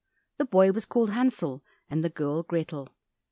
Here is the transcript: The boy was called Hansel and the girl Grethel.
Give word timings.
The 0.39 0.45
boy 0.45 0.71
was 0.71 0.87
called 0.87 1.11
Hansel 1.11 1.61
and 1.87 2.03
the 2.03 2.09
girl 2.09 2.41
Grethel. 2.41 2.89